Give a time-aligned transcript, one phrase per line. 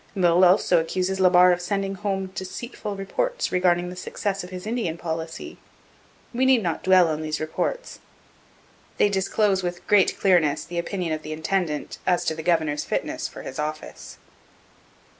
[0.15, 4.65] Meulles also accuses La Barre of sending home deceitful reports regarding the success of his
[4.65, 5.59] Indian policy.
[6.33, 7.99] We need not dwell longer on these reports.
[8.97, 13.27] They disclose with great clearness the opinion of the intendant as to the governor's fitness
[13.27, 14.17] for his office.